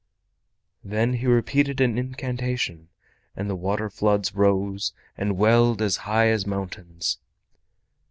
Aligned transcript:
Then 0.83 1.13
he 1.13 1.27
repeated 1.27 1.79
an 1.79 1.95
incantation, 1.95 2.87
and 3.35 3.47
the 3.47 3.55
water 3.55 3.87
floods 3.87 4.33
rose 4.33 4.93
and 5.15 5.37
welled 5.37 5.79
as 5.79 5.97
high 5.97 6.29
as 6.29 6.47
mountains. 6.47 7.19